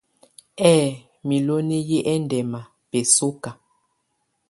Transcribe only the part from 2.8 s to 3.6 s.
bɛsɔka.